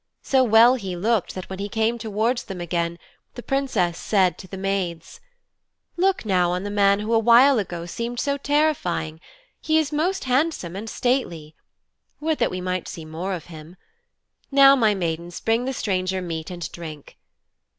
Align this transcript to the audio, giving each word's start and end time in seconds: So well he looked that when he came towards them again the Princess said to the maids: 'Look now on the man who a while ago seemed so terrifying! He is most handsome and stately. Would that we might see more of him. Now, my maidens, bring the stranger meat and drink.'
So 0.23 0.43
well 0.43 0.73
he 0.73 0.95
looked 0.95 1.35
that 1.35 1.47
when 1.47 1.59
he 1.59 1.69
came 1.69 1.99
towards 1.99 2.45
them 2.45 2.59
again 2.59 2.97
the 3.35 3.43
Princess 3.43 3.99
said 3.99 4.35
to 4.39 4.47
the 4.47 4.57
maids: 4.57 5.19
'Look 5.95 6.25
now 6.25 6.49
on 6.53 6.63
the 6.63 6.71
man 6.71 7.01
who 7.01 7.13
a 7.13 7.19
while 7.19 7.59
ago 7.59 7.85
seemed 7.85 8.19
so 8.19 8.35
terrifying! 8.35 9.21
He 9.61 9.77
is 9.77 9.91
most 9.91 10.23
handsome 10.23 10.75
and 10.75 10.89
stately. 10.89 11.53
Would 12.19 12.39
that 12.39 12.49
we 12.49 12.61
might 12.61 12.87
see 12.87 13.05
more 13.05 13.33
of 13.35 13.45
him. 13.53 13.75
Now, 14.49 14.75
my 14.75 14.95
maidens, 14.95 15.39
bring 15.39 15.65
the 15.65 15.71
stranger 15.73 16.19
meat 16.19 16.49
and 16.49 16.71
drink.' 16.71 17.19